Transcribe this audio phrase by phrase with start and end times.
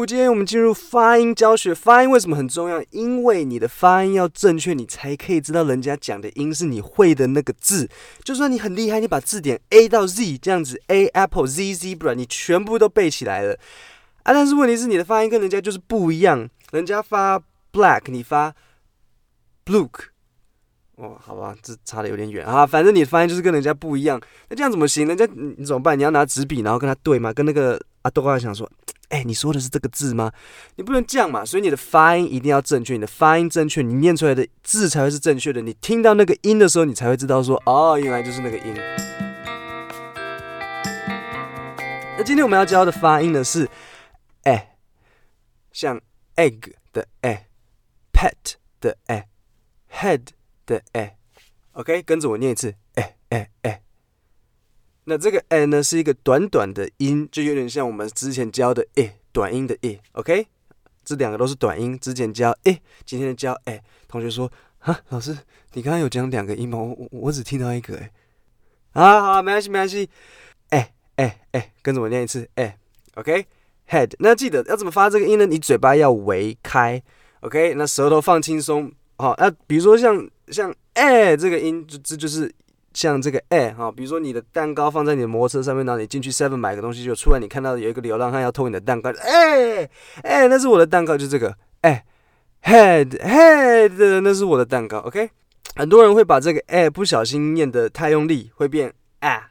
[0.06, 1.74] 今天我们进入发音教学。
[1.74, 2.82] 发音为什么很重要？
[2.90, 7.88] 因为你的发音要正确，你才可以知道人家讲的音是你会的那个字。
[8.24, 13.58] 就算你很厉害，你把字典 A 到 Z 这样子，A apple Z zebra，你全部都背起来了
[14.22, 14.32] 啊！
[14.32, 17.38] 但是问题是你的发音跟人家就是不一样，人家发
[17.72, 18.54] black，你发
[19.64, 19.88] blue。
[20.96, 22.66] 哦，好吧，这差得有点远啊。
[22.66, 25.06] 反正你的发音就是跟人家不一样，那这样怎么行？
[25.06, 25.98] 人家你，怎么办？
[25.98, 27.32] 你要拿纸笔，然后跟他对吗？
[27.32, 28.70] 跟那个阿多话想说。
[29.10, 30.32] 哎、你说的是这个字吗？
[30.76, 35.60] 你不能这样嘛，所以你的发音一定要正确，你的发音正确，你念出来的字才会是正确的。
[35.60, 38.74] 你听到那个音的时候，你才会知道说，哦，原来就是那个音。
[42.16, 43.68] 那今天我们要教的发音呢是，
[44.44, 44.76] 哎，
[45.72, 46.00] 像
[46.36, 47.48] egg 的哎
[48.12, 49.28] ，pet 的哎
[49.92, 50.26] ，head
[50.66, 51.16] 的哎
[51.72, 53.82] ，OK，跟着我念一次，哎哎哎。
[55.04, 60.46] 那这个 a 呢是一个短短的音，就有点像我们之前教的 e 短音的 e，OK？
[61.04, 63.82] 这两个都是短音，之前教 e，今天教 a。
[64.06, 65.36] 同学说，哈，老师，
[65.72, 66.78] 你刚刚有讲两个音吗？
[66.78, 68.12] 我我我只听到一个，哎，
[68.92, 70.08] 啊，好，没关系，没关系，
[70.68, 72.78] 哎哎哎，跟着我念一次，哎
[73.14, 75.46] ，OK？head，那记得要怎么发这个音呢？
[75.46, 77.02] 你嘴巴要微开
[77.40, 77.74] ，OK？
[77.74, 82.52] 那舌头放轻松，好，那比如说像像哎这个音，就这就是。
[82.92, 89.88] 像这个哎哈，比如说你的蛋糕放在你的摩托车上面，然后你进去 Seven 买个东西，就出来你看到有一个流浪汉要偷你的蛋糕，哎
[90.22, 92.04] 哎，那是我的蛋糕，就这个哎
[92.64, 95.30] ，head head，那是我的蛋糕，OK。
[95.76, 99.50] 很多人会把这个哎不小心念得太用力，会变啊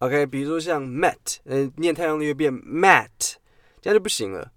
[0.00, 0.26] ，OK。
[0.26, 3.08] 比如说像 mat，嗯，念太用力会变 mat，
[3.80, 4.52] 这样就不行了，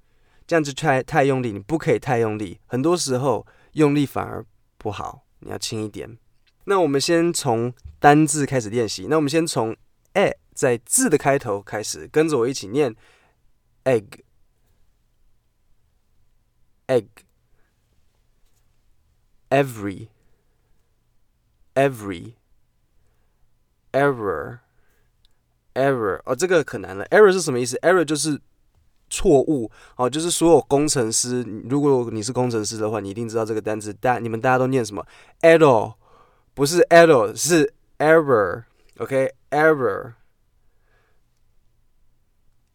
[0.46, 4.46] 这样子太太用力，你不可以太用力，很多时候用力反而
[4.78, 6.18] 不好，你要轻一点。
[6.70, 9.08] 那我们先从单字开始练习。
[9.10, 9.76] 那我们先从
[10.14, 12.96] “e” 在字的开头开始，跟着我一起念
[13.86, 14.06] egg
[16.86, 17.08] egg
[19.50, 20.10] every
[21.74, 22.34] every
[23.92, 24.60] error
[25.74, 26.22] error。
[26.26, 27.04] 哦，这个可难了。
[27.06, 28.40] error 是什么意思？error 就是
[29.10, 29.72] 错误。
[29.96, 33.92] 哦，就是所有工程师，如果你是工程师的话，你一定知道这个单字。
[33.92, 35.04] 大你们大家都念什么
[35.42, 35.96] ？error。
[36.60, 40.16] 不是 error，是 error，OK，error。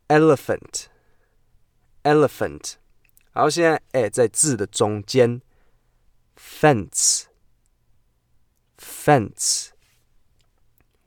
[0.09, 2.77] elephant，elephant。
[3.34, 5.43] 然后现在哎，在字的中间
[6.34, 7.28] ，fence，fence。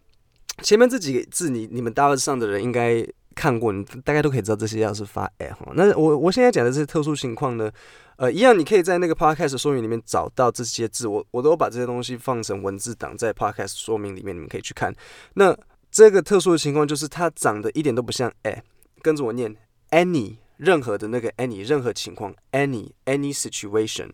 [0.62, 5.72] 前面这几个字你，你你们大二上的人应该看过，你大概都可以知道这些要是发 a 哈。
[5.74, 7.70] 那我我现在讲的这些特殊情况呢，
[8.16, 14.94] 呃，一样你可以在那个 podcast 说明里面找到这些字，我我都把这些东西放成文字档在 podcast 说明里面，你们可以去看。
[15.34, 15.56] 那
[15.98, 18.62] 这个特殊的情况就是它长得一点都不像 a，
[19.02, 19.56] 跟着我念
[19.90, 24.12] any，任何的那个 any，任何情况 any any situation。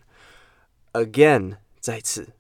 [0.94, 2.30] Again，再一次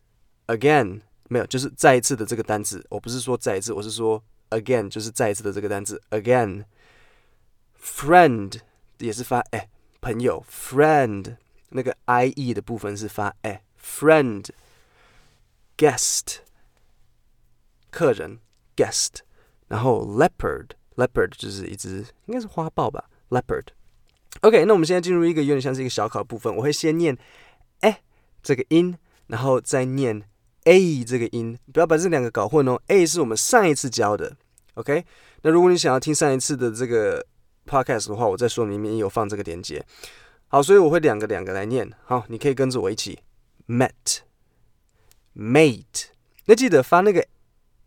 [0.46, 2.86] ，Again，没有，就是再一次的这个单字。
[2.88, 6.00] 我不是说再一次，我是说 Again，就是再一次的这个单字。
[6.08, 8.60] Again，Friend
[8.96, 9.68] 也是发哎，
[10.00, 11.36] 朋友，Friend
[11.68, 16.36] 那个 I E 的部分是发哎，Friend，Guest
[17.90, 18.38] 客人
[18.74, 19.16] ，Guest，
[19.74, 23.66] 然后 Leopard，Leopard 就是一只应该是花豹吧，Leopard。
[24.42, 27.18] OK，那我们现在进入一个有点像是一个小考部分，我会先念
[27.80, 28.00] 哎。
[28.40, 28.96] 这个音，
[29.28, 30.22] 然后再念
[30.64, 32.78] a 这个音，不要把这两个搞混哦。
[32.88, 34.36] a 是我们上一次教的
[34.74, 35.04] ，OK？
[35.40, 37.26] 那如果你想要听上一次的这个
[37.66, 39.82] podcast 的话，我在说明里面有放这个连接。
[40.48, 41.90] 好，所以我会两个两个来念。
[42.04, 43.18] 好，你可以跟着我一起
[43.66, 44.22] ，met，mate。
[46.44, 47.26] 那记得发那个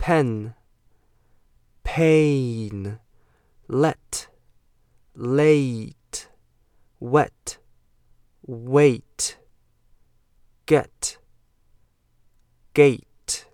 [0.00, 0.54] pen,
[1.82, 2.98] pain,
[3.68, 4.28] let,
[5.14, 6.28] late,
[7.00, 7.58] wet,
[8.42, 9.38] wait,
[10.66, 11.16] get,
[12.74, 13.46] gate,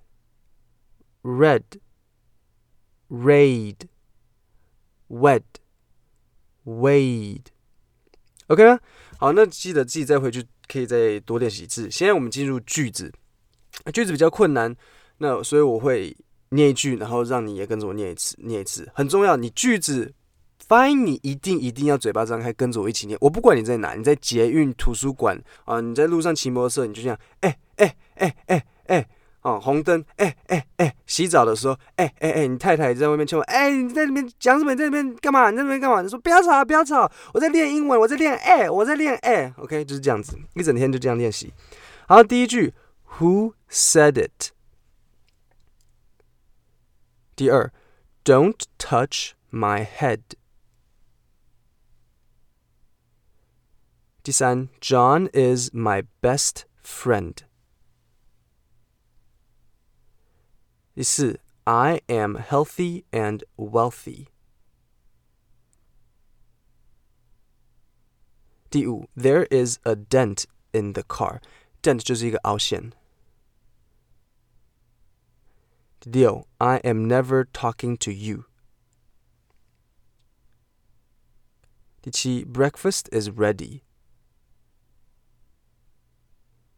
[1.23, 1.65] red,
[3.09, 3.89] raid,
[5.09, 5.45] wed,
[6.65, 8.81] wade。OK 吗？
[9.19, 11.91] 好，那记得自己再回去可以再多练习一次。
[11.91, 13.13] 现在我们进入句子，
[13.95, 14.77] 句子比较困难，
[15.19, 16.15] 那所以我会
[16.50, 19.36] 念一句，然后让你也跟着我念一次，念一次很重要。
[19.36, 20.14] 你句子
[20.68, 23.18] 发音你一定一定要嘴巴张开，跟着我一起念。
[23.22, 29.08] 我不管你在哪，你在捷运、图书馆啊，你在路上骑摩托车，你就这样，哎哎哎哎哎。
[29.44, 34.74] 哦，红灯，哎哎哎，洗澡的时候，哎哎哎，你太太在外面劝我，哎，你在里面讲什么？
[34.74, 35.50] 你在里面干嘛？
[35.50, 36.02] 你在里面干嘛？
[36.02, 41.54] 你说不要吵，不要吵，我在练英文，我在练，哎，我在练，哎，OK，就是这样子，一整天就这样练习。
[42.08, 42.74] 好，第一句
[43.20, 44.52] ，Who said it？
[47.37, 47.73] 第二，
[48.25, 50.21] Don't touch my head。
[54.23, 57.35] 第三，John is my best friend。
[60.95, 64.27] 第四，I am healthy and wealthy。
[68.71, 72.93] 第五，There is a dent in the car。dent 就是一个凹陷。
[76.01, 78.45] 第六，I am never talking to you。
[82.01, 83.83] 第七，Breakfast is ready。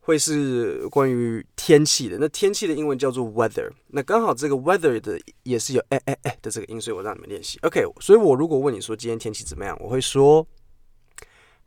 [0.00, 3.68] 会是关于天气的，那天气的英文叫做 weather。
[3.88, 7.58] 那刚好这个 weather 的也是有哎哎哎的这个音，所以我让你们练习。
[7.62, 10.46] OK，所以我如果问你说今天天气怎么样，我会说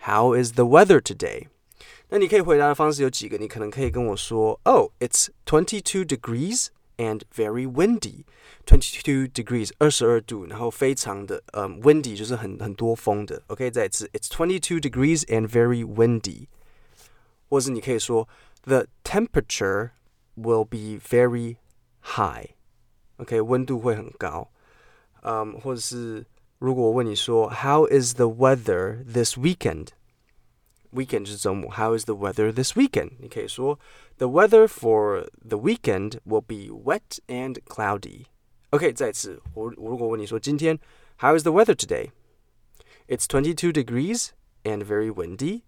[0.06, 1.48] How is the weather today？
[2.08, 6.68] 那你可以回答的方式有几个，你可能可以跟我说，Oh, it's twenty-two degrees
[6.99, 8.25] and very windy.
[8.67, 13.43] Twenty-two degrees，二十二度，然后非常的嗯、um,，windy 就是很很多风的。
[13.49, 16.47] OK，再一次，It's twenty-two degrees and very windy。
[17.51, 18.29] 或是你可以说，
[18.63, 19.91] The temperature
[20.37, 21.57] will be very
[22.03, 24.51] high。OK，温度会很高。
[25.23, 26.25] 嗯、um,，或者是
[26.59, 29.89] 如果我问你说，How is the weather this weekend？
[30.93, 31.71] weekend 就是周末。
[31.73, 33.13] How is the weather this weekend？
[33.19, 33.79] 你可以说
[34.19, 40.79] The weather for the weekend will be wet and cloudy。OK，再次，我我如果问你说今天
[41.19, 44.31] How is the weather today？It's twenty-two degrees
[44.63, 45.63] and very windy。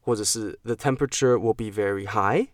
[0.00, 2.48] 或者是 The temperature will be very high。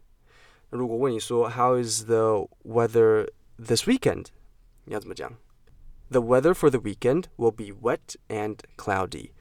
[0.70, 4.28] 如果问你说 How is the weather this weekend？
[4.84, 5.34] 你要怎么讲？
[6.10, 9.32] The weather for the weekend will be wet and cloudy。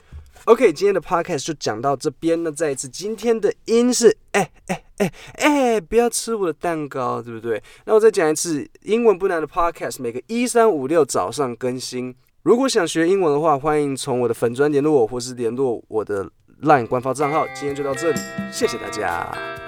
[0.44, 2.40] OK，今天的 Podcast 就讲到这边。
[2.42, 7.60] 那再一次，今天的音是哎哎哎哎，不要吃我的蛋糕，对不对？
[7.84, 12.14] 那我再讲一次，英文不难的 Podcast，每个一三五六早上更新。
[12.42, 16.30] 如果想学英文的话，欢迎从我的粉专联络我，或是联络我的
[16.62, 17.44] LINE 官方账号。
[17.48, 18.20] 今天就到这里，
[18.52, 19.65] 谢谢大家。